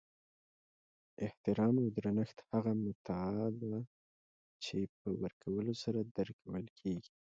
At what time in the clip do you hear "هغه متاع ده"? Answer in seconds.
2.51-3.77